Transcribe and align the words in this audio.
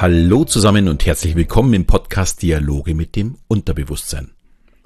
Hallo 0.00 0.44
zusammen 0.44 0.86
und 0.86 1.04
herzlich 1.06 1.34
willkommen 1.34 1.74
im 1.74 1.84
Podcast 1.84 2.40
Dialoge 2.42 2.94
mit 2.94 3.16
dem 3.16 3.36
Unterbewusstsein. 3.48 4.30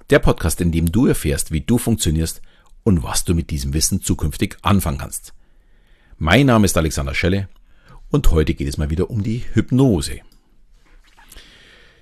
Der 0.09 0.21
Podcast, 0.21 0.63
in 0.63 0.73
dem 0.73 0.91
du 0.91 1.07
erfährst, 1.07 1.53
wie 1.53 1.61
du 1.61 1.77
funktionierst 1.77 2.41
und 2.83 3.03
was 3.03 3.23
du 3.27 3.35
mit 3.35 3.51
diesem 3.51 3.75
Wissen 3.75 4.01
zukünftig 4.01 4.57
anfangen 4.63 4.97
kannst. 4.97 5.35
Mein 6.17 6.47
Name 6.47 6.65
ist 6.65 6.79
Alexander 6.79 7.13
Schelle 7.13 7.51
und 8.09 8.31
heute 8.31 8.55
geht 8.55 8.69
es 8.69 8.79
mal 8.79 8.89
wieder 8.89 9.11
um 9.11 9.23
die 9.23 9.45
Hypnose. 9.53 10.21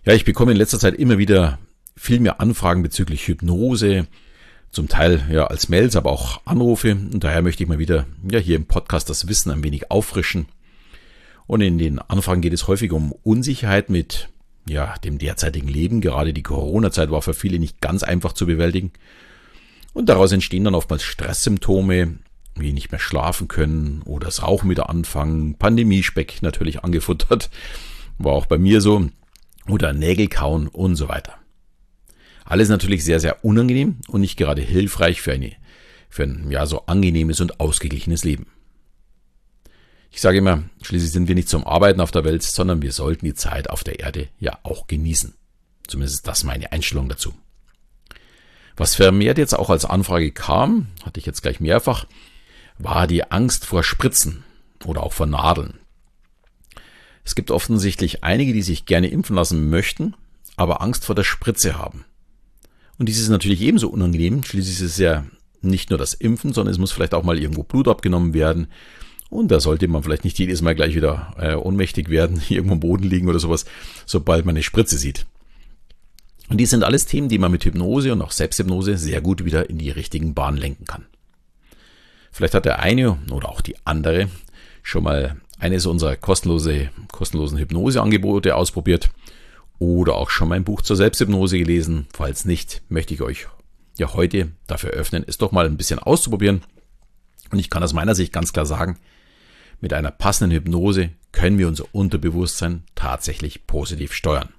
Ja, 0.04 0.12
ich 0.12 0.24
bekomme 0.24 0.52
in 0.52 0.58
letzter 0.58 0.78
Zeit 0.78 0.94
immer 0.94 1.18
wieder 1.18 1.58
viel 1.96 2.20
mehr 2.20 2.40
Anfragen 2.40 2.84
bezüglich 2.84 3.26
Hypnose, 3.26 4.06
zum 4.70 4.86
Teil 4.86 5.26
ja 5.32 5.48
als 5.48 5.68
Mails, 5.68 5.96
aber 5.96 6.12
auch 6.12 6.42
Anrufe. 6.44 6.92
Und 6.92 7.24
daher 7.24 7.42
möchte 7.42 7.64
ich 7.64 7.68
mal 7.68 7.80
wieder 7.80 8.06
ja 8.30 8.38
hier 8.38 8.54
im 8.54 8.66
Podcast 8.66 9.10
das 9.10 9.26
Wissen 9.26 9.50
ein 9.50 9.64
wenig 9.64 9.90
auffrischen. 9.90 10.46
Und 11.46 11.60
in 11.60 11.78
den 11.78 11.98
Anfragen 11.98 12.40
geht 12.40 12.52
es 12.52 12.68
häufig 12.68 12.92
um 12.92 13.12
Unsicherheit 13.22 13.90
mit 13.90 14.28
ja, 14.68 14.94
dem 15.04 15.18
derzeitigen 15.18 15.68
Leben. 15.68 16.00
Gerade 16.00 16.32
die 16.32 16.42
Corona-Zeit 16.42 17.10
war 17.10 17.22
für 17.22 17.34
viele 17.34 17.58
nicht 17.58 17.80
ganz 17.80 18.02
einfach 18.02 18.32
zu 18.32 18.46
bewältigen. 18.46 18.92
Und 19.92 20.08
daraus 20.08 20.32
entstehen 20.32 20.64
dann 20.64 20.74
oftmals 20.74 21.02
Stresssymptome, 21.02 22.18
wie 22.54 22.72
nicht 22.72 22.92
mehr 22.92 23.00
schlafen 23.00 23.48
können 23.48 24.02
oder 24.04 24.26
das 24.26 24.42
Rauchen 24.42 24.70
wieder 24.70 24.88
anfangen, 24.88 25.56
Pandemiespeck 25.56 26.42
natürlich 26.42 26.84
angefuttert, 26.84 27.50
war 28.18 28.32
auch 28.32 28.46
bei 28.46 28.58
mir 28.58 28.80
so, 28.80 29.08
oder 29.68 29.92
Nägel 29.92 30.28
kauen 30.28 30.68
und 30.68 30.96
so 30.96 31.08
weiter. 31.08 31.34
Alles 32.44 32.68
natürlich 32.68 33.04
sehr, 33.04 33.20
sehr 33.20 33.44
unangenehm 33.44 33.98
und 34.08 34.20
nicht 34.20 34.36
gerade 34.36 34.62
hilfreich 34.62 35.20
für, 35.20 35.32
eine, 35.32 35.52
für 36.08 36.24
ein 36.24 36.50
ja, 36.50 36.66
so 36.66 36.86
angenehmes 36.86 37.40
und 37.40 37.60
ausgeglichenes 37.60 38.24
Leben. 38.24 38.46
Ich 40.20 40.22
sage 40.22 40.36
immer, 40.36 40.64
schließlich 40.82 41.12
sind 41.12 41.28
wir 41.28 41.34
nicht 41.34 41.48
zum 41.48 41.66
Arbeiten 41.66 42.02
auf 42.02 42.10
der 42.10 42.24
Welt, 42.24 42.42
sondern 42.42 42.82
wir 42.82 42.92
sollten 42.92 43.24
die 43.24 43.32
Zeit 43.32 43.70
auf 43.70 43.84
der 43.84 44.00
Erde 44.00 44.28
ja 44.38 44.58
auch 44.64 44.86
genießen. 44.86 45.32
Zumindest 45.86 46.16
ist 46.16 46.28
das 46.28 46.44
meine 46.44 46.72
Einstellung 46.72 47.08
dazu. 47.08 47.32
Was 48.76 48.96
vermehrt 48.96 49.38
jetzt 49.38 49.58
auch 49.58 49.70
als 49.70 49.86
Anfrage 49.86 50.30
kam, 50.30 50.88
hatte 51.06 51.20
ich 51.20 51.24
jetzt 51.24 51.40
gleich 51.40 51.58
mehrfach, 51.58 52.04
war 52.76 53.06
die 53.06 53.30
Angst 53.30 53.64
vor 53.64 53.82
Spritzen 53.82 54.44
oder 54.84 55.04
auch 55.04 55.14
vor 55.14 55.24
Nadeln. 55.24 55.78
Es 57.24 57.34
gibt 57.34 57.50
offensichtlich 57.50 58.22
einige, 58.22 58.52
die 58.52 58.60
sich 58.60 58.84
gerne 58.84 59.08
impfen 59.08 59.36
lassen 59.36 59.70
möchten, 59.70 60.16
aber 60.54 60.82
Angst 60.82 61.06
vor 61.06 61.14
der 61.14 61.24
Spritze 61.24 61.78
haben. 61.78 62.04
Und 62.98 63.08
dies 63.08 63.20
ist 63.20 63.30
natürlich 63.30 63.62
ebenso 63.62 63.88
unangenehm. 63.88 64.42
Schließlich 64.42 64.82
ist 64.82 64.82
es 64.82 64.98
ja 64.98 65.24
nicht 65.62 65.88
nur 65.88 65.98
das 65.98 66.12
Impfen, 66.12 66.52
sondern 66.52 66.72
es 66.72 66.78
muss 66.78 66.92
vielleicht 66.92 67.14
auch 67.14 67.24
mal 67.24 67.38
irgendwo 67.38 67.62
Blut 67.62 67.88
abgenommen 67.88 68.34
werden. 68.34 68.68
Und 69.30 69.52
da 69.52 69.60
sollte 69.60 69.86
man 69.86 70.02
vielleicht 70.02 70.24
nicht 70.24 70.38
jedes 70.38 70.60
Mal 70.60 70.74
gleich 70.74 70.96
wieder 70.96 71.34
äh, 71.38 71.54
ohnmächtig 71.54 72.10
werden, 72.10 72.42
irgendwo 72.48 72.74
am 72.74 72.80
Boden 72.80 73.04
liegen 73.04 73.28
oder 73.28 73.38
sowas, 73.38 73.64
sobald 74.04 74.44
man 74.44 74.56
eine 74.56 74.62
Spritze 74.62 74.98
sieht. 74.98 75.26
Und 76.48 76.58
dies 76.58 76.70
sind 76.70 76.82
alles 76.82 77.06
Themen, 77.06 77.28
die 77.28 77.38
man 77.38 77.52
mit 77.52 77.64
Hypnose 77.64 78.12
und 78.12 78.22
auch 78.22 78.32
Selbsthypnose 78.32 78.98
sehr 78.98 79.20
gut 79.20 79.44
wieder 79.44 79.70
in 79.70 79.78
die 79.78 79.90
richtigen 79.90 80.34
Bahnen 80.34 80.56
lenken 80.56 80.84
kann. 80.84 81.06
Vielleicht 82.32 82.54
hat 82.54 82.64
der 82.64 82.80
eine 82.80 83.18
oder 83.30 83.48
auch 83.48 83.60
die 83.60 83.76
andere 83.84 84.28
schon 84.82 85.04
mal 85.04 85.36
eines 85.60 85.86
unserer 85.86 86.16
kostenlose, 86.16 86.90
kostenlosen 87.12 87.58
Hypnoseangebote 87.58 88.56
ausprobiert 88.56 89.10
oder 89.78 90.14
auch 90.14 90.30
schon 90.30 90.48
mein 90.48 90.64
Buch 90.64 90.82
zur 90.82 90.96
Selbsthypnose 90.96 91.58
gelesen. 91.58 92.06
Falls 92.12 92.44
nicht, 92.44 92.82
möchte 92.88 93.14
ich 93.14 93.22
euch 93.22 93.46
ja 93.96 94.12
heute 94.14 94.50
dafür 94.66 94.90
öffnen, 94.90 95.24
es 95.26 95.38
doch 95.38 95.52
mal 95.52 95.66
ein 95.66 95.76
bisschen 95.76 96.00
auszuprobieren. 96.00 96.62
Und 97.52 97.58
ich 97.58 97.70
kann 97.70 97.82
aus 97.82 97.92
meiner 97.92 98.14
Sicht 98.14 98.32
ganz 98.32 98.52
klar 98.52 98.66
sagen, 98.66 98.98
mit 99.80 99.92
einer 99.92 100.10
passenden 100.10 100.56
Hypnose 100.56 101.10
können 101.32 101.58
wir 101.58 101.68
unser 101.68 101.84
Unterbewusstsein 101.92 102.84
tatsächlich 102.94 103.66
positiv 103.66 104.12
steuern. 104.12 104.50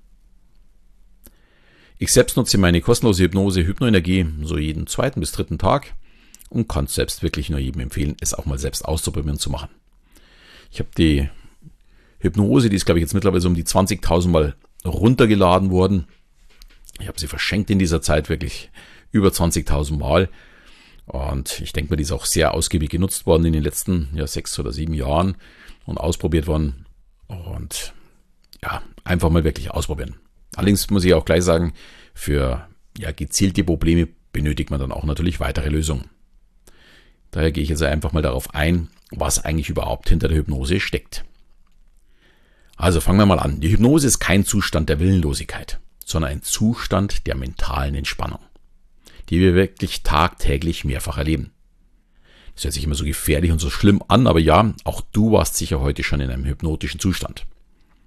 Ich 1.98 2.12
selbst 2.12 2.36
nutze 2.38 2.58
meine 2.58 2.82
kostenlose 2.82 3.24
Hypnose 3.24 3.66
Hypnoenergie 3.66 4.26
so 4.42 4.58
jeden 4.58 4.88
zweiten 4.88 5.20
bis 5.20 5.32
dritten 5.32 5.60
Tag 5.60 5.94
und 6.50 6.68
kann 6.68 6.88
selbst 6.88 7.22
wirklich 7.22 7.50
nur 7.50 7.60
jedem 7.60 7.82
empfehlen, 7.82 8.18
es 8.20 8.34
auch 8.34 8.46
mal 8.46 8.58
selbst 8.58 8.84
auszuprobieren 8.84 9.38
zu 9.38 9.50
machen. 9.50 9.70
Ich 10.72 10.80
habe 10.80 10.90
die 10.98 11.30
Hypnose, 12.20 12.70
die 12.70 12.76
ist 12.76 12.86
glaube 12.86 13.00
ich 13.00 13.04
jetzt 13.04 13.14
mittlerweile 13.14 13.42
so 13.42 13.50
um 13.50 13.56
die 13.56 13.66
20.000 13.66 14.30
Mal 14.30 14.56
runtergeladen 14.84 15.70
worden. 15.70 16.08
Ich 17.00 17.08
habe 17.08 17.20
sie 17.20 17.28
verschenkt 17.28 17.70
in 17.70 17.80
dieser 17.80 18.02
Zeit 18.02 18.30
wirklich 18.30 18.72
über 19.12 19.30
20.000 19.30 19.98
Mal. 19.98 20.30
Und 21.12 21.60
ich 21.60 21.74
denke 21.74 21.92
mal, 21.92 21.98
die 21.98 22.04
ist 22.04 22.14
auch 22.14 22.24
sehr 22.24 22.54
ausgiebig 22.54 22.90
genutzt 22.90 23.26
worden 23.26 23.44
in 23.44 23.52
den 23.52 23.64
letzten 23.64 24.08
ja, 24.14 24.26
sechs 24.28 24.58
oder 24.58 24.72
sieben 24.72 24.94
Jahren 24.94 25.36
und 25.86 25.98
ausprobiert 25.98 26.48
worden. 26.48 26.86
Und 27.28 27.94
ja, 28.64 28.82
einfach 29.04 29.30
mal 29.30 29.44
wirklich 29.44 29.72
ausprobieren. 29.72 30.16
Allerdings 30.56 30.90
muss 30.90 31.04
ich 31.04 31.14
auch 31.14 31.26
gleich 31.26 31.44
sagen, 31.44 31.74
für 32.14 32.66
ja, 32.98 33.12
gezielte 33.12 33.66
Probleme 33.66 34.08
benötigt 34.32 34.70
man 34.70 34.80
dann 34.80 34.94
auch 34.94 35.04
natürlich 35.04 35.42
weitere 35.42 35.68
Lösungen. 35.68 36.06
Daher 37.32 37.52
gehe 37.52 37.64
ich 37.64 37.70
jetzt 37.70 37.84
einfach 37.84 38.14
mal 38.14 38.22
darauf 38.22 38.56
ein, 38.56 38.88
was 39.10 39.44
eigentlich 39.44 39.70
überhaupt 39.70 40.08
hinter 40.08 40.30
der 40.30 40.38
Hypnose 40.38 40.80
steckt. 40.80 41.26
Also 42.78 43.02
fangen 43.02 43.20
wir 43.20 43.26
mal 43.26 43.40
an. 43.40 43.60
Die 43.60 43.70
Hypnose 43.70 44.08
ist 44.08 44.20
kein 44.20 44.46
Zustand 44.46 44.88
der 44.88 45.02
Willenlosigkeit, 45.02 45.82
sondern 46.06 46.32
ein 46.32 46.42
Zustand 46.42 47.28
der 47.28 47.36
mentalen 47.36 47.96
Entspannung, 47.96 48.40
die 49.30 49.40
wir 49.40 49.56
wirklich 49.56 50.04
tagtäglich 50.04 50.86
mehrfach 50.86 51.18
erleben. 51.18 51.52
Das 52.56 52.66
hört 52.66 52.74
sich 52.74 52.84
immer 52.84 52.96
so 52.96 53.06
gefährlich 53.06 53.52
und 53.52 53.60
so 53.60 53.70
schlimm 53.70 54.04
an, 54.08 54.28
aber 54.28 54.40
ja, 54.40 54.74
auch 54.84 55.02
du 55.12 55.32
warst 55.32 55.56
sicher 55.56 55.80
heute 55.80 56.04
schon 56.04 56.22
in 56.22 56.30
einem 56.30 56.46
hypnotischen 56.46 57.00
Zustand. 57.00 57.46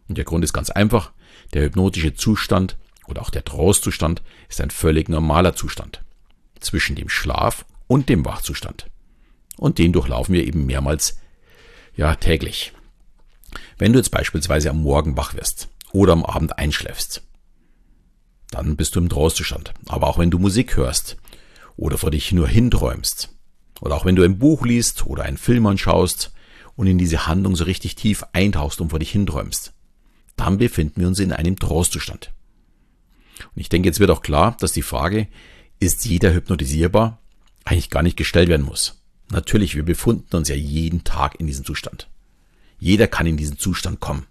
Und 0.09 0.19
der 0.19 0.25
Grund 0.25 0.45
ist 0.45 0.53
ganz 0.53 0.71
einfach. 0.71 1.13
Der 1.55 1.63
hypnotische 1.63 2.15
Zustand 2.15 2.77
oder 3.07 3.23
auch 3.23 3.31
der 3.31 3.45
Trance-Zustand 3.45 4.23
ist 4.49 4.61
ein 4.61 4.71
völlig 4.71 5.09
normaler 5.09 5.55
Zustand 5.55 6.03
zwischen 6.61 6.97
dem 6.97 7.09
Schlaf 7.09 7.65
und 7.87 8.09
dem 8.09 8.25
Wachzustand. 8.25 8.91
Und 9.57 9.79
den 9.79 9.93
durchlaufen 9.93 10.35
wir 10.35 10.47
eben 10.47 10.67
mehrmals 10.67 11.19
ja 11.97 12.15
täglich. 12.17 12.73
Wenn 13.79 13.93
du 13.93 13.99
jetzt 13.99 14.11
beispielsweise 14.11 14.71
am 14.71 14.83
Morgen 14.83 15.17
wach 15.17 15.35
wirst 15.35 15.69
oder 15.93 16.13
am 16.13 16.25
Abend 16.25 16.59
einschläfst, 16.59 17.23
dann 18.55 18.77
bist 18.77 18.95
du 18.95 19.01
im 19.01 19.09
Trauzustand. 19.09 19.75
Aber 19.87 20.09
auch 20.09 20.19
wenn 20.19 20.31
du 20.31 20.39
Musik 20.39 20.77
hörst 20.77 21.17
oder 21.77 21.99
vor 21.99 22.11
dich 22.11 22.33
nur 22.33 22.49
hinträumst 22.49 23.31
oder 23.81 23.97
auch 23.97 24.05
wenn 24.05 24.17
du 24.17 24.23
ein 24.23 24.39
Buch 24.39 24.65
liest 24.65 25.07
oder 25.07 25.25
einen 25.25 25.39
Film 25.39 25.67
anschaust 25.67 26.33
und 26.77 26.87
in 26.87 26.99
diese 26.99 27.27
Handlung 27.27 27.57
so 27.57 27.65
richtig 27.65 27.97
tief 27.97 28.25
eintauchst 28.33 28.81
und 28.81 28.91
vor 28.91 28.99
dich 28.99 29.11
hinträumst, 29.11 29.73
dann 30.37 30.59
befinden 30.59 31.01
wir 31.01 31.09
uns 31.09 31.19
in 31.19 31.33
einem 31.33 31.59
Trauzustand. 31.59 32.33
Und 33.55 33.61
ich 33.61 33.69
denke, 33.69 33.89
jetzt 33.89 34.01
wird 34.01 34.11
auch 34.11 34.23
klar, 34.23 34.57
dass 34.61 34.73
die 34.73 34.83
Frage, 34.83 35.27
ist 35.81 36.05
jeder 36.05 36.33
hypnotisierbar, 36.33 37.21
eigentlich 37.65 37.91
gar 37.91 38.03
nicht 38.03 38.17
gestellt 38.17 38.49
werden 38.49 38.65
muss. 38.65 39.03
Natürlich, 39.31 39.75
wir 39.75 39.85
befinden 39.85 40.37
uns 40.37 40.49
ja 40.49 40.55
jeden 40.55 41.03
Tag 41.03 41.41
in 41.41 41.47
diesem 41.47 41.65
Zustand. 41.65 42.09
Jeder 42.79 43.09
kann 43.09 43.27
in 43.27 43.37
diesen 43.37 43.59
Zustand 43.59 43.99
kommen. 43.99 44.27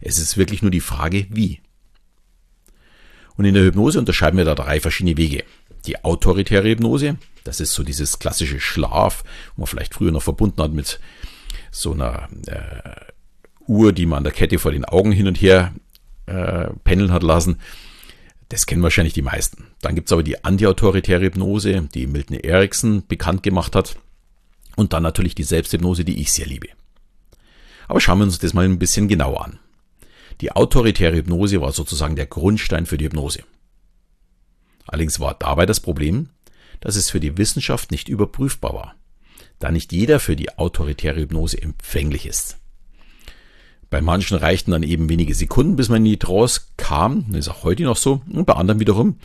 Es 0.00 0.18
ist 0.18 0.36
wirklich 0.36 0.62
nur 0.62 0.70
die 0.70 0.80
Frage, 0.80 1.26
wie. 1.30 1.60
Und 3.36 3.44
in 3.44 3.54
der 3.54 3.64
Hypnose 3.64 3.98
unterscheiden 3.98 4.36
wir 4.36 4.44
da 4.44 4.54
drei 4.54 4.80
verschiedene 4.80 5.16
Wege. 5.16 5.44
Die 5.86 6.04
autoritäre 6.04 6.68
Hypnose, 6.68 7.16
das 7.44 7.60
ist 7.60 7.72
so 7.72 7.82
dieses 7.82 8.18
klassische 8.18 8.60
Schlaf, 8.60 9.22
wo 9.54 9.62
man 9.62 9.66
vielleicht 9.66 9.94
früher 9.94 10.10
noch 10.12 10.22
verbunden 10.22 10.62
hat 10.62 10.72
mit 10.72 11.00
so 11.70 11.92
einer 11.92 12.28
äh, 12.46 13.12
Uhr, 13.66 13.92
die 13.92 14.06
man 14.06 14.18
an 14.18 14.24
der 14.24 14.32
Kette 14.32 14.58
vor 14.58 14.72
den 14.72 14.84
Augen 14.84 15.12
hin 15.12 15.26
und 15.26 15.40
her 15.40 15.74
äh, 16.26 16.68
pendeln 16.84 17.12
hat 17.12 17.22
lassen. 17.22 17.58
Das 18.48 18.66
kennen 18.66 18.82
wahrscheinlich 18.82 19.14
die 19.14 19.22
meisten. 19.22 19.66
Dann 19.80 19.94
gibt's 19.94 20.12
aber 20.12 20.22
die 20.22 20.44
antiautoritäre 20.44 21.24
Hypnose, 21.24 21.88
die 21.94 22.06
Milton 22.06 22.38
Erickson 22.38 23.04
bekannt 23.06 23.42
gemacht 23.42 23.74
hat. 23.74 23.96
Und 24.76 24.92
dann 24.92 25.02
natürlich 25.02 25.34
die 25.34 25.42
Selbsthypnose, 25.42 26.04
die 26.04 26.20
ich 26.20 26.32
sehr 26.32 26.46
liebe. 26.46 26.68
Aber 27.88 28.00
schauen 28.00 28.18
wir 28.18 28.24
uns 28.24 28.38
das 28.38 28.54
mal 28.54 28.64
ein 28.64 28.78
bisschen 28.78 29.08
genauer 29.08 29.44
an. 29.44 29.58
Die 30.40 30.52
autoritäre 30.52 31.16
Hypnose 31.16 31.60
war 31.60 31.72
sozusagen 31.72 32.16
der 32.16 32.26
Grundstein 32.26 32.86
für 32.86 32.98
die 32.98 33.06
Hypnose. 33.06 33.42
Allerdings 34.86 35.18
war 35.18 35.34
dabei 35.34 35.66
das 35.66 35.80
Problem, 35.80 36.28
dass 36.80 36.96
es 36.96 37.10
für 37.10 37.20
die 37.20 37.38
Wissenschaft 37.38 37.90
nicht 37.90 38.08
überprüfbar 38.08 38.74
war, 38.74 38.94
da 39.58 39.70
nicht 39.70 39.92
jeder 39.92 40.20
für 40.20 40.36
die 40.36 40.58
autoritäre 40.58 41.20
Hypnose 41.20 41.60
empfänglich 41.60 42.26
ist. 42.26 42.58
Bei 43.88 44.00
manchen 44.00 44.36
reichten 44.36 44.72
dann 44.72 44.82
eben 44.82 45.08
wenige 45.08 45.34
Sekunden, 45.34 45.76
bis 45.76 45.88
man 45.88 45.98
in 45.98 46.12
die 46.12 46.18
Trance 46.18 46.62
kam, 46.76 47.26
das 47.28 47.46
ist 47.46 47.48
auch 47.48 47.62
heute 47.62 47.84
noch 47.84 47.96
so, 47.96 48.22
und 48.30 48.44
bei 48.44 48.54
anderen 48.54 48.80
wiederum 48.80 49.18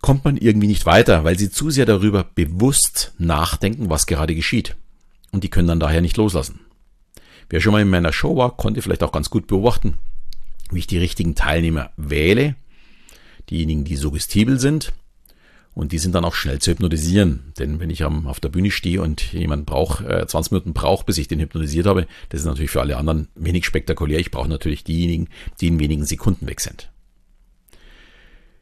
kommt 0.00 0.24
man 0.24 0.36
irgendwie 0.36 0.66
nicht 0.66 0.86
weiter, 0.86 1.24
weil 1.24 1.38
sie 1.38 1.50
zu 1.50 1.70
sehr 1.70 1.86
darüber 1.86 2.24
bewusst 2.24 3.12
nachdenken, 3.18 3.90
was 3.90 4.06
gerade 4.06 4.34
geschieht. 4.34 4.76
Und 5.30 5.44
die 5.44 5.50
können 5.50 5.68
dann 5.68 5.80
daher 5.80 6.00
nicht 6.00 6.16
loslassen. 6.16 6.60
Wer 7.50 7.60
schon 7.60 7.72
mal 7.72 7.82
in 7.82 7.90
meiner 7.90 8.12
Show 8.12 8.36
war, 8.36 8.56
konnte 8.56 8.80
vielleicht 8.80 9.02
auch 9.02 9.12
ganz 9.12 9.28
gut 9.28 9.48
beobachten, 9.48 9.98
wie 10.70 10.78
ich 10.78 10.86
die 10.86 10.98
richtigen 10.98 11.34
Teilnehmer 11.34 11.90
wähle, 11.96 12.54
diejenigen, 13.50 13.84
die 13.84 13.96
suggestibel 13.96 14.58
sind 14.58 14.92
Und 15.72 15.92
die 15.92 15.98
sind 15.98 16.14
dann 16.14 16.24
auch 16.24 16.34
schnell 16.34 16.60
zu 16.60 16.70
hypnotisieren. 16.72 17.52
Denn 17.58 17.80
wenn 17.80 17.90
ich 17.90 18.04
auf 18.04 18.40
der 18.40 18.48
Bühne 18.48 18.70
stehe 18.70 19.02
und 19.02 19.32
jemand 19.32 19.66
braucht, 19.66 20.04
äh, 20.04 20.26
20 20.26 20.52
Minuten 20.52 20.72
braucht, 20.74 21.06
bis 21.06 21.18
ich 21.18 21.28
den 21.28 21.40
hypnotisiert 21.40 21.86
habe, 21.86 22.06
das 22.28 22.40
ist 22.40 22.46
natürlich 22.46 22.70
für 22.70 22.80
alle 22.80 22.96
anderen 22.96 23.28
wenig 23.34 23.66
spektakulär. 23.66 24.18
Ich 24.18 24.30
brauche 24.30 24.48
natürlich 24.48 24.84
diejenigen, 24.84 25.28
die 25.60 25.68
in 25.68 25.78
wenigen 25.78 26.04
Sekunden 26.04 26.46
weg 26.46 26.60
sind. 26.60 26.90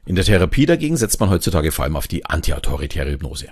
In 0.06 0.16
der 0.16 0.24
Therapie 0.24 0.66
dagegen 0.66 0.96
setzt 0.96 1.20
man 1.20 1.28
heutzutage 1.28 1.72
vor 1.72 1.84
allem 1.84 1.96
auf 1.96 2.08
die 2.08 2.24
antiautoritäre 2.24 3.10
Hypnose. 3.10 3.48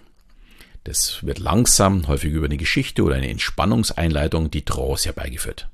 Das 0.87 1.27
wird 1.27 1.41
langsam, 1.41 2.07
häufig 2.07 2.33
über 2.33 2.45
eine 2.45 2.57
Geschichte 2.57 3.03
oder 3.03 3.17
eine 3.17 3.29
Entspannungseinleitung, 3.29 4.53
die 4.53 4.65
Trance 4.65 5.07
herbeigeführt. 5.07 5.69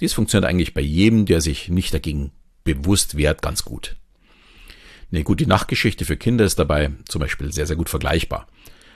Dies 0.00 0.12
funktioniert 0.12 0.50
eigentlich 0.50 0.74
bei 0.74 0.82
jedem, 0.82 1.24
der 1.24 1.40
sich 1.40 1.70
nicht 1.70 1.94
dagegen 1.94 2.32
bewusst 2.62 3.16
wehrt, 3.16 3.40
ganz 3.40 3.64
gut. 3.64 3.96
Eine 5.10 5.24
gute 5.24 5.46
Nachtgeschichte 5.46 6.04
für 6.04 6.18
Kinder 6.18 6.44
ist 6.44 6.58
dabei 6.58 6.90
zum 7.08 7.20
Beispiel 7.20 7.54
sehr, 7.54 7.66
sehr 7.66 7.76
gut 7.76 7.88
vergleichbar. 7.88 8.46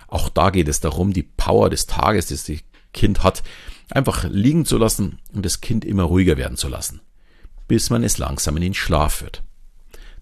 Auch 0.06 0.28
da 0.28 0.50
geht 0.50 0.68
es 0.68 0.80
darum, 0.80 1.14
die 1.14 1.22
Power 1.22 1.70
des 1.70 1.86
Tages, 1.86 2.26
das 2.26 2.44
das 2.44 2.58
Kind 2.92 3.22
hat, 3.22 3.42
einfach 3.88 4.24
liegen 4.28 4.66
zu 4.66 4.76
lassen 4.76 5.18
und 5.32 5.46
das 5.46 5.62
Kind 5.62 5.86
immer 5.86 6.02
ruhiger 6.02 6.36
werden 6.36 6.58
zu 6.58 6.68
lassen, 6.68 7.00
bis 7.68 7.88
man 7.88 8.04
es 8.04 8.18
langsam 8.18 8.58
in 8.58 8.62
den 8.64 8.74
Schlaf 8.74 9.14
führt. 9.14 9.42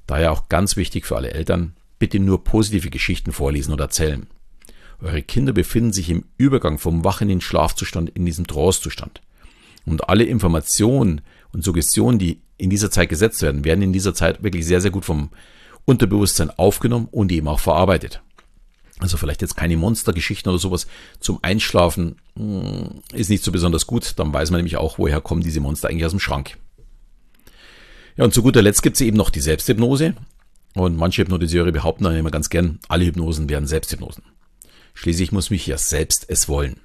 Daher 0.06 0.30
auch 0.30 0.48
ganz 0.48 0.76
wichtig 0.76 1.04
für 1.04 1.16
alle 1.16 1.32
Eltern, 1.32 1.74
bitte 1.98 2.20
nur 2.20 2.44
positive 2.44 2.90
Geschichten 2.90 3.32
vorlesen 3.32 3.72
oder 3.72 3.86
erzählen. 3.86 4.28
Eure 5.02 5.22
Kinder 5.22 5.52
befinden 5.52 5.92
sich 5.92 6.10
im 6.10 6.24
Übergang 6.36 6.78
vom 6.78 7.04
Wach 7.04 7.20
in 7.20 7.28
den 7.28 7.40
Schlafzustand 7.40 8.10
in 8.10 8.26
diesem 8.26 8.46
Trance-Zustand. 8.46 9.22
Und 9.86 10.08
alle 10.08 10.24
Informationen 10.24 11.22
und 11.52 11.64
Suggestionen, 11.64 12.18
die 12.18 12.42
in 12.58 12.70
dieser 12.70 12.90
Zeit 12.90 13.08
gesetzt 13.08 13.40
werden, 13.40 13.64
werden 13.64 13.82
in 13.82 13.92
dieser 13.92 14.14
Zeit 14.14 14.42
wirklich 14.42 14.66
sehr, 14.66 14.80
sehr 14.80 14.90
gut 14.90 15.04
vom 15.04 15.30
Unterbewusstsein 15.86 16.50
aufgenommen 16.50 17.08
und 17.10 17.32
eben 17.32 17.48
auch 17.48 17.60
verarbeitet. 17.60 18.20
Also 18.98 19.16
vielleicht 19.16 19.40
jetzt 19.40 19.56
keine 19.56 19.78
Monstergeschichten 19.78 20.50
oder 20.50 20.58
sowas 20.58 20.86
zum 21.20 21.38
Einschlafen 21.40 22.16
hm, 22.36 23.00
ist 23.14 23.30
nicht 23.30 23.42
so 23.42 23.50
besonders 23.50 23.86
gut. 23.86 24.12
Dann 24.18 24.32
weiß 24.32 24.50
man 24.50 24.58
nämlich 24.58 24.76
auch, 24.76 24.98
woher 24.98 25.22
kommen 25.22 25.42
diese 25.42 25.60
Monster 25.60 25.88
eigentlich 25.88 26.04
aus 26.04 26.12
dem 26.12 26.20
Schrank. 26.20 26.58
Ja, 28.16 28.24
und 28.24 28.34
zu 28.34 28.42
guter 28.42 28.60
Letzt 28.60 28.82
gibt 28.82 28.96
es 28.96 29.00
eben 29.00 29.16
noch 29.16 29.30
die 29.30 29.40
Selbsthypnose. 29.40 30.14
Und 30.74 30.96
manche 30.98 31.22
Hypnotiseure 31.22 31.72
behaupten 31.72 32.04
dann 32.04 32.14
immer 32.14 32.30
ganz 32.30 32.50
gern, 32.50 32.78
alle 32.88 33.06
Hypnosen 33.06 33.48
wären 33.48 33.66
Selbsthypnosen. 33.66 34.22
Schließlich 34.94 35.32
muss 35.32 35.50
mich 35.50 35.66
ja 35.66 35.78
selbst 35.78 36.26
es 36.28 36.48
wollen. 36.48 36.80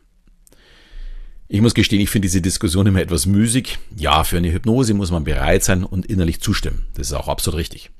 Ich 1.47 1.61
muss 1.61 1.75
gestehen, 1.75 2.01
ich 2.01 2.09
finde 2.09 2.25
diese 2.25 2.41
Diskussion 2.41 2.87
immer 2.87 3.01
etwas 3.01 3.27
müßig. 3.27 3.77
Ja, 3.95 4.23
für 4.23 4.37
eine 4.37 4.51
Hypnose 4.51 4.93
muss 4.93 5.11
man 5.11 5.23
bereit 5.23 5.63
sein 5.63 5.83
und 5.83 6.05
innerlich 6.07 6.41
zustimmen. 6.41 6.87
Das 6.95 7.07
ist 7.07 7.13
auch 7.13 7.27
absolut 7.27 7.59
richtig. 7.59 7.91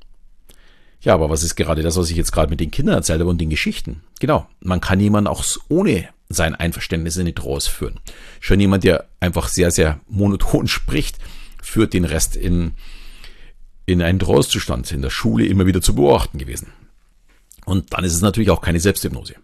Ja, 1.00 1.14
aber 1.14 1.30
was 1.30 1.44
ist 1.44 1.54
gerade 1.54 1.82
das, 1.82 1.96
was 1.96 2.10
ich 2.10 2.16
jetzt 2.16 2.32
gerade 2.32 2.50
mit 2.50 2.58
den 2.58 2.72
Kindern 2.72 2.96
erzählt 2.96 3.20
habe 3.20 3.30
und 3.30 3.40
den 3.40 3.50
Geschichten? 3.50 4.02
Genau, 4.18 4.48
man 4.60 4.80
kann 4.80 4.98
jemanden 4.98 5.28
auch 5.28 5.44
ohne 5.68 6.08
sein 6.28 6.56
Einverständnis 6.56 7.16
in 7.16 7.26
die 7.26 7.34
Trance 7.34 7.70
führen. 7.70 8.00
Schon 8.40 8.58
jemand, 8.58 8.82
der 8.82 9.06
einfach 9.20 9.46
sehr, 9.48 9.70
sehr 9.70 10.00
monoton 10.08 10.66
spricht, 10.68 11.18
führt 11.62 11.92
den 11.92 12.04
Rest 12.04 12.34
in, 12.34 12.72
in 13.84 14.02
einen 14.02 14.18
Trance-Zustand, 14.18 14.90
in 14.90 15.02
der 15.02 15.10
Schule 15.10 15.46
immer 15.46 15.66
wieder 15.66 15.80
zu 15.80 15.94
beobachten 15.94 16.38
gewesen. 16.38 16.72
Und 17.64 17.92
dann 17.92 18.04
ist 18.04 18.14
es 18.14 18.20
natürlich 18.20 18.50
auch 18.50 18.60
keine 18.60 18.80
Selbsthypnose. 18.80 19.34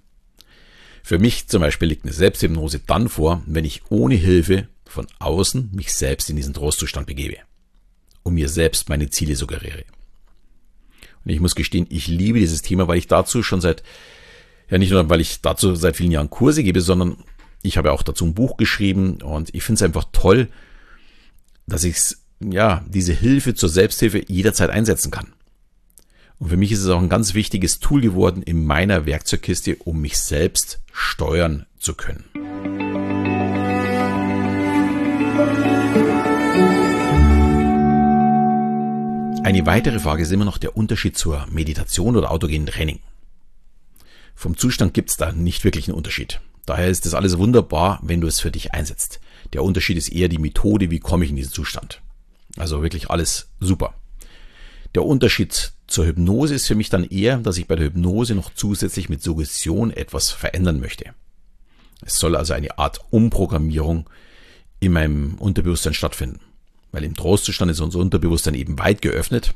Für 1.02 1.18
mich 1.18 1.48
zum 1.48 1.60
Beispiel 1.60 1.88
liegt 1.88 2.04
eine 2.04 2.12
Selbsthypnose 2.12 2.80
dann 2.86 3.08
vor, 3.08 3.42
wenn 3.46 3.64
ich 3.64 3.82
ohne 3.90 4.14
Hilfe 4.14 4.68
von 4.84 5.06
außen 5.18 5.70
mich 5.72 5.92
selbst 5.92 6.30
in 6.30 6.36
diesen 6.36 6.54
Trostzustand 6.54 7.06
begebe 7.06 7.38
und 8.22 8.34
mir 8.34 8.48
selbst 8.48 8.88
meine 8.88 9.10
Ziele 9.10 9.36
suggeriere. 9.36 9.84
Und 11.24 11.30
ich 11.30 11.40
muss 11.40 11.54
gestehen, 11.54 11.86
ich 11.88 12.08
liebe 12.08 12.38
dieses 12.38 12.62
Thema, 12.62 12.88
weil 12.88 12.98
ich 12.98 13.06
dazu 13.06 13.42
schon 13.42 13.60
seit, 13.60 13.82
ja 14.70 14.78
nicht 14.78 14.90
nur, 14.90 15.08
weil 15.08 15.20
ich 15.20 15.40
dazu 15.40 15.74
seit 15.74 15.96
vielen 15.96 16.12
Jahren 16.12 16.30
Kurse 16.30 16.62
gebe, 16.62 16.80
sondern 16.80 17.16
ich 17.62 17.76
habe 17.76 17.92
auch 17.92 18.02
dazu 18.02 18.24
ein 18.24 18.34
Buch 18.34 18.56
geschrieben 18.56 19.22
und 19.22 19.54
ich 19.54 19.62
finde 19.62 19.76
es 19.76 19.82
einfach 19.82 20.04
toll, 20.12 20.48
dass 21.66 21.84
ich 21.84 21.96
ja, 22.50 22.84
diese 22.88 23.12
Hilfe 23.12 23.54
zur 23.54 23.68
Selbsthilfe 23.68 24.24
jederzeit 24.26 24.70
einsetzen 24.70 25.10
kann. 25.10 25.32
Und 26.42 26.48
für 26.48 26.56
mich 26.56 26.72
ist 26.72 26.80
es 26.80 26.88
auch 26.88 27.00
ein 27.00 27.08
ganz 27.08 27.34
wichtiges 27.34 27.78
Tool 27.78 28.00
geworden 28.00 28.42
in 28.42 28.66
meiner 28.66 29.06
Werkzeugkiste, 29.06 29.76
um 29.76 30.00
mich 30.00 30.18
selbst 30.18 30.80
steuern 30.92 31.66
zu 31.78 31.94
können. 31.94 32.24
Eine 39.44 39.66
weitere 39.66 40.00
Frage 40.00 40.24
ist 40.24 40.32
immer 40.32 40.44
noch 40.44 40.58
der 40.58 40.76
Unterschied 40.76 41.16
zur 41.16 41.46
Meditation 41.48 42.16
oder 42.16 42.32
autogenen 42.32 42.66
Training. 42.66 42.98
Vom 44.34 44.56
Zustand 44.56 44.94
gibt 44.94 45.10
es 45.10 45.16
da 45.16 45.30
nicht 45.30 45.62
wirklich 45.62 45.86
einen 45.86 45.96
Unterschied. 45.96 46.40
Daher 46.66 46.88
ist 46.88 47.06
das 47.06 47.14
alles 47.14 47.38
wunderbar, 47.38 48.00
wenn 48.02 48.20
du 48.20 48.26
es 48.26 48.40
für 48.40 48.50
dich 48.50 48.74
einsetzt. 48.74 49.20
Der 49.52 49.62
Unterschied 49.62 49.96
ist 49.96 50.08
eher 50.08 50.28
die 50.28 50.38
Methode, 50.38 50.90
wie 50.90 50.98
komme 50.98 51.24
ich 51.24 51.30
in 51.30 51.36
diesen 51.36 51.52
Zustand. 51.52 52.02
Also 52.56 52.82
wirklich 52.82 53.10
alles 53.10 53.48
super. 53.60 53.94
Der 54.96 55.04
Unterschied 55.04 55.72
zur 55.92 56.06
Hypnose 56.06 56.54
ist 56.54 56.66
für 56.66 56.74
mich 56.74 56.90
dann 56.90 57.04
eher, 57.04 57.38
dass 57.38 57.58
ich 57.58 57.66
bei 57.66 57.76
der 57.76 57.86
Hypnose 57.86 58.34
noch 58.34 58.52
zusätzlich 58.54 59.08
mit 59.08 59.22
Suggestion 59.22 59.90
etwas 59.90 60.30
verändern 60.30 60.80
möchte. 60.80 61.14
Es 62.04 62.18
soll 62.18 62.34
also 62.34 62.54
eine 62.54 62.78
Art 62.78 63.00
Umprogrammierung 63.10 64.08
in 64.80 64.92
meinem 64.92 65.34
Unterbewusstsein 65.34 65.94
stattfinden. 65.94 66.40
Weil 66.90 67.04
im 67.04 67.14
Trostzustand 67.14 67.70
ist 67.70 67.80
unser 67.80 68.00
Unterbewusstsein 68.00 68.54
eben 68.54 68.78
weit 68.78 69.00
geöffnet 69.00 69.54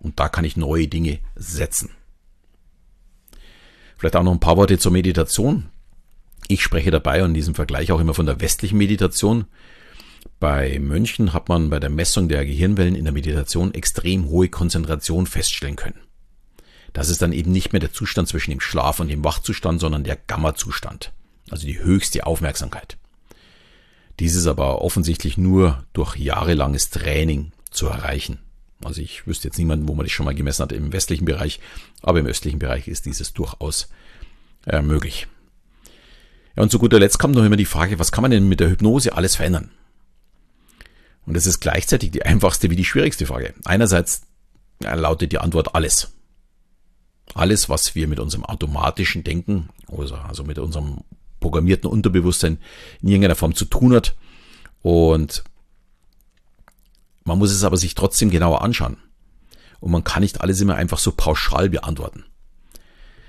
und 0.00 0.18
da 0.20 0.28
kann 0.28 0.44
ich 0.44 0.56
neue 0.56 0.88
Dinge 0.88 1.20
setzen. 1.36 1.90
Vielleicht 3.96 4.16
auch 4.16 4.22
noch 4.22 4.32
ein 4.32 4.40
paar 4.40 4.56
Worte 4.56 4.78
zur 4.78 4.92
Meditation. 4.92 5.70
Ich 6.48 6.62
spreche 6.62 6.90
dabei 6.90 7.22
und 7.22 7.30
in 7.30 7.34
diesem 7.34 7.54
Vergleich 7.54 7.90
auch 7.92 8.00
immer 8.00 8.12
von 8.12 8.26
der 8.26 8.40
westlichen 8.40 8.76
Meditation, 8.76 9.46
bei 10.44 10.78
Mönchen 10.78 11.32
hat 11.32 11.48
man 11.48 11.70
bei 11.70 11.80
der 11.80 11.88
Messung 11.88 12.28
der 12.28 12.44
Gehirnwellen 12.44 12.96
in 12.96 13.04
der 13.04 13.14
Meditation 13.14 13.72
extrem 13.72 14.28
hohe 14.28 14.50
Konzentration 14.50 15.26
feststellen 15.26 15.74
können. 15.74 15.98
Das 16.92 17.08
ist 17.08 17.22
dann 17.22 17.32
eben 17.32 17.50
nicht 17.50 17.72
mehr 17.72 17.80
der 17.80 17.94
Zustand 17.94 18.28
zwischen 18.28 18.50
dem 18.50 18.60
Schlaf 18.60 19.00
und 19.00 19.08
dem 19.08 19.24
Wachzustand, 19.24 19.80
sondern 19.80 20.04
der 20.04 20.16
Gamma-Zustand, 20.16 21.14
also 21.48 21.66
die 21.66 21.78
höchste 21.78 22.26
Aufmerksamkeit. 22.26 22.98
Dies 24.20 24.34
ist 24.34 24.46
aber 24.46 24.82
offensichtlich 24.82 25.38
nur 25.38 25.82
durch 25.94 26.16
jahrelanges 26.16 26.90
Training 26.90 27.52
zu 27.70 27.86
erreichen. 27.86 28.38
Also 28.84 29.00
ich 29.00 29.26
wüsste 29.26 29.48
jetzt 29.48 29.56
niemanden, 29.56 29.88
wo 29.88 29.94
man 29.94 30.04
das 30.04 30.12
schon 30.12 30.26
mal 30.26 30.34
gemessen 30.34 30.60
hat 30.64 30.72
im 30.72 30.92
westlichen 30.92 31.24
Bereich, 31.24 31.58
aber 32.02 32.18
im 32.18 32.26
östlichen 32.26 32.58
Bereich 32.58 32.86
ist 32.86 33.06
dieses 33.06 33.32
durchaus 33.32 33.88
äh, 34.66 34.82
möglich. 34.82 35.26
Ja, 36.54 36.64
und 36.64 36.70
zu 36.70 36.78
guter 36.78 36.98
Letzt 37.00 37.18
kommt 37.18 37.34
noch 37.34 37.46
immer 37.46 37.56
die 37.56 37.64
Frage, 37.64 37.98
was 37.98 38.12
kann 38.12 38.20
man 38.20 38.30
denn 38.30 38.46
mit 38.46 38.60
der 38.60 38.68
Hypnose 38.68 39.14
alles 39.14 39.36
verändern? 39.36 39.70
Und 41.26 41.36
es 41.36 41.46
ist 41.46 41.60
gleichzeitig 41.60 42.10
die 42.10 42.24
einfachste 42.24 42.70
wie 42.70 42.76
die 42.76 42.84
schwierigste 42.84 43.26
Frage. 43.26 43.54
Einerseits 43.64 44.22
lautet 44.80 45.32
die 45.32 45.38
Antwort 45.38 45.74
alles. 45.74 46.12
Alles, 47.34 47.68
was 47.68 47.94
wir 47.94 48.06
mit 48.06 48.20
unserem 48.20 48.44
automatischen 48.44 49.24
Denken, 49.24 49.70
also 49.88 50.44
mit 50.44 50.58
unserem 50.58 50.98
programmierten 51.40 51.90
Unterbewusstsein 51.90 52.58
in 53.00 53.08
irgendeiner 53.08 53.34
Form 53.34 53.54
zu 53.54 53.64
tun 53.64 53.94
hat. 53.94 54.14
Und 54.82 55.44
man 57.24 57.38
muss 57.38 57.50
es 57.50 57.64
aber 57.64 57.76
sich 57.76 57.94
trotzdem 57.94 58.30
genauer 58.30 58.62
anschauen. 58.62 58.98
Und 59.80 59.92
man 59.92 60.04
kann 60.04 60.22
nicht 60.22 60.40
alles 60.40 60.60
immer 60.60 60.76
einfach 60.76 60.98
so 60.98 61.12
pauschal 61.12 61.70
beantworten. 61.70 62.24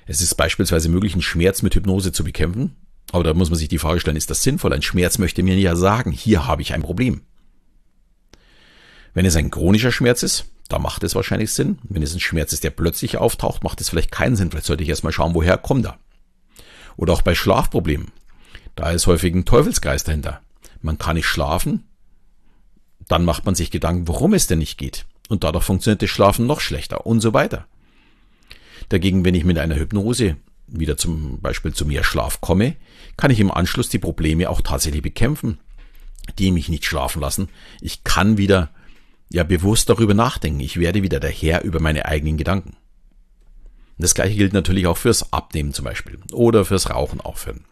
Es 0.06 0.22
ist 0.22 0.36
beispielsweise 0.36 0.90
möglich, 0.90 1.14
einen 1.14 1.22
Schmerz 1.22 1.62
mit 1.62 1.76
Hypnose 1.76 2.12
zu 2.12 2.24
bekämpfen. 2.24 2.76
Aber 3.12 3.24
da 3.24 3.34
muss 3.34 3.50
man 3.50 3.58
sich 3.58 3.70
die 3.70 3.80
Frage 3.80 4.00
stellen, 4.00 4.18
ist 4.18 4.30
das 4.30 4.44
sinnvoll? 4.44 4.74
Ein 4.74 4.82
Schmerz 4.82 5.18
möchte 5.18 5.44
mir 5.44 5.58
ja 5.58 5.76
sagen, 5.76 6.12
hier 6.12 6.48
habe 6.48 6.62
ich 6.62 6.74
ein 6.74 6.82
Problem. 6.82 7.22
Wenn 9.16 9.26
es 9.26 9.36
ein 9.36 9.50
chronischer 9.50 9.94
Schmerz 9.94 10.22
ist, 10.24 10.46
da 10.68 10.78
macht 10.78 11.04
es 11.04 11.16
wahrscheinlich 11.16 11.52
Sinn. 11.52 11.80
Wenn 11.84 12.04
es 12.04 12.14
ein 12.14 12.20
Schmerz 12.20 12.52
ist, 12.54 12.64
der 12.64 12.70
plötzlich 12.70 13.18
auftaucht, 13.18 13.64
macht 13.64 13.80
es 13.82 13.90
vielleicht 13.90 14.12
keinen 14.12 14.36
Sinn. 14.36 14.52
Vielleicht 14.52 14.66
sollte 14.68 14.84
ich 14.84 14.90
erstmal 14.90 15.14
schauen, 15.14 15.34
woher 15.34 15.58
kommt 15.58 15.86
er. 15.86 15.98
Oder 16.98 17.14
auch 17.14 17.22
bei 17.22 17.34
Schlafproblemen. 17.34 18.12
Da 18.76 18.92
ist 18.92 19.08
häufig 19.08 19.34
ein 19.34 19.46
Teufelskreis 19.46 20.04
dahinter. 20.04 20.42
Man 20.82 20.98
kann 20.98 21.16
nicht 21.16 21.28
schlafen, 21.28 21.86
dann 23.08 23.24
macht 23.24 23.46
man 23.46 23.56
sich 23.56 23.72
Gedanken, 23.72 24.08
warum 24.08 24.34
es 24.34 24.48
denn 24.48 24.60
nicht 24.60 24.78
geht. 24.78 25.06
Und 25.30 25.44
dadurch 25.44 25.64
funktioniert 25.64 26.02
das 26.02 26.10
Schlafen 26.10 26.46
noch 26.46 26.60
schlechter 26.60 27.06
und 27.06 27.22
so 27.22 27.34
weiter. 27.34 27.66
Dagegen, 28.90 29.24
wenn 29.24 29.34
ich 29.34 29.46
mit 29.46 29.58
einer 29.58 29.78
Hypnose 29.78 30.36
wieder 30.68 30.98
zum 30.98 31.40
Beispiel 31.40 31.74
zu 31.74 31.86
mehr 31.86 32.04
Schlaf 32.04 32.42
komme, 32.42 32.76
kann 33.16 33.32
ich 33.32 33.40
im 33.40 33.52
Anschluss 33.52 33.88
die 33.88 34.00
Probleme 34.00 34.50
auch 34.50 34.62
tatsächlich 34.62 35.02
bekämpfen, 35.02 35.60
die 36.38 36.52
mich 36.52 36.68
nicht 36.68 36.86
schlafen 36.86 37.22
lassen. 37.22 37.48
Ich 37.80 38.04
kann 38.04 38.38
wieder 38.38 38.72
ja 39.30 39.44
bewusst 39.44 39.90
darüber 39.90 40.14
nachdenken. 40.14 40.60
Ich 40.60 40.80
werde 40.80 41.04
wieder 41.04 41.20
der 41.20 41.32
Herr 41.32 41.64
über 41.64 41.80
meine 41.80 42.06
eigenen 42.06 42.38
Gedanken. 42.38 42.78
Das 43.98 44.14
gleiche 44.14 44.36
gilt 44.36 44.54
natürlich 44.54 44.88
auch 44.88 44.98
fürs 44.98 45.32
Abnehmen 45.32 45.74
zum 45.74 45.86
Beispiel 45.86 46.20
oder 46.32 46.66
fürs 46.66 46.90
Rauchen 46.90 47.22
aufhören. 47.22 47.66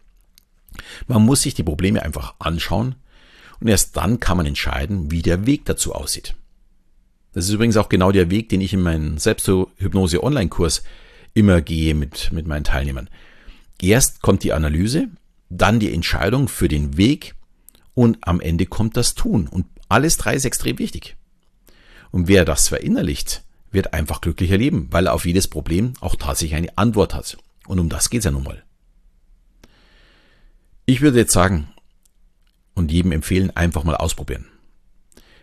Man 1.06 1.24
muss 1.24 1.42
sich 1.42 1.54
die 1.54 1.62
Probleme 1.62 2.02
einfach 2.02 2.34
anschauen 2.38 2.96
und 3.60 3.68
erst 3.68 3.96
dann 3.96 4.20
kann 4.20 4.36
man 4.36 4.46
entscheiden, 4.46 5.10
wie 5.10 5.22
der 5.22 5.46
Weg 5.46 5.64
dazu 5.66 5.94
aussieht. 5.94 6.34
Das 7.32 7.46
ist 7.46 7.52
übrigens 7.52 7.76
auch 7.76 7.88
genau 7.88 8.12
der 8.12 8.30
Weg, 8.30 8.48
den 8.48 8.60
ich 8.60 8.72
in 8.72 8.80
meinem 8.80 9.18
Selbsthypnose 9.18 10.22
Online-Kurs 10.22 10.82
immer 11.34 11.60
gehe 11.60 11.94
mit, 11.94 12.32
mit 12.32 12.46
meinen 12.46 12.64
Teilnehmern. 12.64 13.10
Erst 13.82 14.22
kommt 14.22 14.44
die 14.44 14.52
Analyse, 14.52 15.08
dann 15.50 15.80
die 15.80 15.92
Entscheidung 15.92 16.48
für 16.48 16.68
den 16.68 16.96
Weg 16.96 17.34
und 17.92 18.18
am 18.22 18.40
Ende 18.40 18.66
kommt 18.66 18.96
das 18.96 19.14
Tun. 19.14 19.48
Und 19.48 19.66
alles 19.88 20.16
drei 20.16 20.34
ist 20.34 20.44
extrem 20.44 20.78
wichtig. 20.78 21.16
Und 22.14 22.28
wer 22.28 22.44
das 22.44 22.68
verinnerlicht, 22.68 23.42
wird 23.72 23.92
einfach 23.92 24.20
glücklicher 24.20 24.56
leben, 24.56 24.86
weil 24.92 25.08
er 25.08 25.14
auf 25.14 25.26
jedes 25.26 25.48
Problem 25.48 25.94
auch 26.00 26.14
tatsächlich 26.14 26.54
eine 26.54 26.78
Antwort 26.78 27.12
hat. 27.12 27.36
Und 27.66 27.80
um 27.80 27.88
das 27.88 28.08
geht 28.08 28.20
es 28.20 28.24
ja 28.24 28.30
nun 28.30 28.44
mal. 28.44 28.62
Ich 30.86 31.00
würde 31.00 31.18
jetzt 31.18 31.32
sagen 31.32 31.66
und 32.74 32.92
jedem 32.92 33.10
empfehlen, 33.10 33.50
einfach 33.56 33.82
mal 33.82 33.96
ausprobieren. 33.96 34.46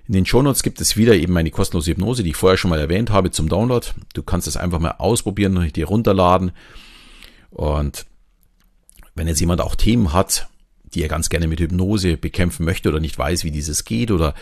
In 0.08 0.14
den 0.14 0.26
Shownotes 0.26 0.64
gibt 0.64 0.80
es 0.80 0.96
wieder 0.96 1.14
eben 1.14 1.34
meine 1.34 1.52
kostenlose 1.52 1.92
Hypnose, 1.92 2.24
die 2.24 2.30
ich 2.30 2.38
vorher 2.38 2.56
schon 2.56 2.70
mal 2.70 2.80
erwähnt 2.80 3.10
habe 3.10 3.32
zum 3.32 3.50
Download. 3.50 3.86
Du 4.14 4.24
kannst 4.24 4.48
es 4.48 4.56
einfach 4.56 4.80
mal 4.80 4.96
ausprobieren 4.98 5.58
und 5.58 5.76
dir 5.76 5.88
runterladen. 5.88 6.54
Und 7.50 8.06
wenn 9.14 9.28
jetzt 9.28 9.42
jemand 9.42 9.60
auch 9.60 9.76
Themen 9.76 10.14
hat, 10.14 10.48
die 10.94 11.02
er 11.02 11.08
ganz 11.08 11.30
gerne 11.30 11.48
mit 11.48 11.60
Hypnose 11.60 12.18
bekämpfen 12.18 12.66
möchte 12.66 12.90
oder 12.90 13.00
nicht 13.00 13.18
weiß, 13.18 13.44
wie 13.44 13.52
dieses 13.52 13.86
geht 13.86 14.12
oder 14.12 14.34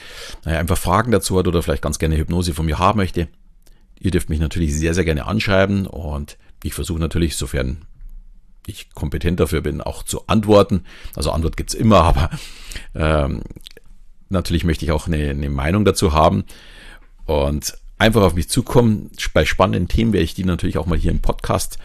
naja, 0.45 0.59
einfach 0.59 0.77
Fragen 0.77 1.11
dazu 1.11 1.37
hat 1.37 1.47
oder 1.47 1.61
vielleicht 1.61 1.83
ganz 1.83 1.99
gerne 1.99 2.17
Hypnose 2.17 2.53
von 2.53 2.65
mir 2.65 2.79
haben 2.79 2.97
möchte, 2.97 3.27
ihr 3.99 4.11
dürft 4.11 4.29
mich 4.29 4.39
natürlich 4.39 4.75
sehr, 4.75 4.93
sehr 4.93 5.05
gerne 5.05 5.25
anschreiben 5.25 5.85
und 5.85 6.37
ich 6.63 6.73
versuche 6.73 6.99
natürlich, 6.99 7.35
sofern 7.35 7.85
ich 8.67 8.93
kompetent 8.93 9.39
dafür 9.39 9.61
bin, 9.61 9.81
auch 9.81 10.03
zu 10.03 10.27
antworten. 10.27 10.83
Also 11.15 11.31
Antwort 11.31 11.57
gibt's 11.57 11.73
immer, 11.73 12.01
aber 12.03 12.29
ähm, 12.95 13.41
natürlich 14.29 14.63
möchte 14.63 14.85
ich 14.85 14.91
auch 14.91 15.07
eine, 15.07 15.29
eine 15.29 15.49
Meinung 15.49 15.85
dazu 15.85 16.13
haben 16.13 16.43
und 17.25 17.77
einfach 17.97 18.21
auf 18.21 18.35
mich 18.35 18.49
zukommen. 18.49 19.11
Bei 19.33 19.45
spannenden 19.45 19.87
Themen 19.87 20.13
werde 20.13 20.23
ich 20.23 20.33
die 20.33 20.45
natürlich 20.45 20.77
auch 20.77 20.85
mal 20.85 20.97
hier 20.97 21.11
im 21.11 21.21
Podcast 21.21 21.77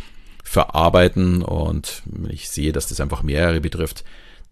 verarbeiten 0.42 1.42
und 1.42 2.02
wenn 2.04 2.30
ich 2.30 2.50
sehe, 2.50 2.72
dass 2.72 2.86
das 2.86 3.00
einfach 3.00 3.22
mehrere 3.22 3.60
betrifft, 3.60 4.04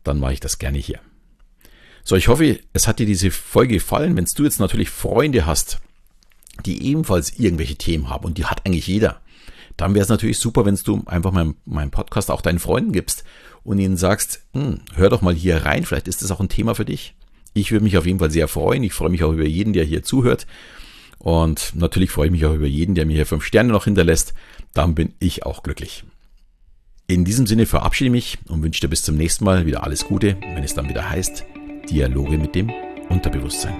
dann 0.04 0.18
mache 0.18 0.34
ich 0.34 0.40
das 0.40 0.58
gerne 0.58 0.78
hier. 0.78 1.00
So, 2.04 2.16
ich 2.16 2.28
hoffe, 2.28 2.58
es 2.72 2.88
hat 2.88 2.98
dir 2.98 3.06
diese 3.06 3.30
Folge 3.30 3.74
gefallen. 3.74 4.16
Wenn 4.16 4.24
du 4.24 4.44
jetzt 4.44 4.58
natürlich 4.58 4.90
Freunde 4.90 5.46
hast, 5.46 5.78
die 6.66 6.84
ebenfalls 6.84 7.38
irgendwelche 7.38 7.76
Themen 7.76 8.10
haben 8.10 8.24
und 8.24 8.38
die 8.38 8.44
hat 8.44 8.66
eigentlich 8.66 8.86
jeder, 8.86 9.20
dann 9.76 9.94
wäre 9.94 10.02
es 10.02 10.08
natürlich 10.08 10.38
super, 10.38 10.64
wenn 10.64 10.78
du 10.84 11.02
einfach 11.06 11.32
meinen 11.32 11.54
mein 11.64 11.90
Podcast 11.90 12.30
auch 12.30 12.42
deinen 12.42 12.58
Freunden 12.58 12.92
gibst 12.92 13.24
und 13.64 13.78
ihnen 13.78 13.96
sagst, 13.96 14.42
hm, 14.52 14.80
hör 14.94 15.08
doch 15.08 15.22
mal 15.22 15.34
hier 15.34 15.64
rein, 15.64 15.84
vielleicht 15.84 16.08
ist 16.08 16.22
das 16.22 16.30
auch 16.30 16.40
ein 16.40 16.48
Thema 16.48 16.74
für 16.74 16.84
dich. 16.84 17.14
Ich 17.54 17.70
würde 17.70 17.84
mich 17.84 17.96
auf 17.96 18.06
jeden 18.06 18.18
Fall 18.18 18.30
sehr 18.30 18.48
freuen. 18.48 18.82
Ich 18.82 18.94
freue 18.94 19.10
mich 19.10 19.24
auch 19.24 19.32
über 19.32 19.44
jeden, 19.44 19.72
der 19.72 19.84
hier 19.84 20.02
zuhört. 20.02 20.46
Und 21.18 21.72
natürlich 21.74 22.10
freue 22.10 22.26
ich 22.26 22.32
mich 22.32 22.46
auch 22.46 22.54
über 22.54 22.66
jeden, 22.66 22.94
der 22.94 23.06
mir 23.06 23.14
hier 23.14 23.26
fünf 23.26 23.44
Sterne 23.44 23.72
noch 23.72 23.84
hinterlässt. 23.84 24.34
Dann 24.72 24.94
bin 24.94 25.14
ich 25.18 25.44
auch 25.44 25.62
glücklich. 25.62 26.04
In 27.06 27.24
diesem 27.24 27.46
Sinne 27.46 27.66
verabschiede 27.66 28.08
ich 28.08 28.12
mich 28.12 28.38
und 28.48 28.62
wünsche 28.62 28.80
dir 28.80 28.88
bis 28.88 29.02
zum 29.02 29.16
nächsten 29.16 29.44
Mal 29.44 29.66
wieder 29.66 29.84
alles 29.84 30.04
Gute, 30.04 30.36
wenn 30.40 30.64
es 30.64 30.74
dann 30.74 30.88
wieder 30.88 31.08
heißt 31.08 31.44
Dialoge 31.90 32.38
mit 32.38 32.54
dem 32.54 32.70
Unterbewusstsein. 33.08 33.74